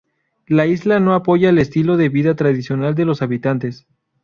[0.47, 3.85] La isla no apoya el estilo de vida tradicional de los habitantes.